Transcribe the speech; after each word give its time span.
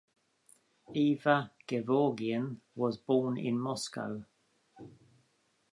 Eva 0.95 1.51
Gevorgyan 1.67 2.59
was 2.75 2.97
born 2.97 3.37
in 3.37 3.59
Moscow. 3.59 4.25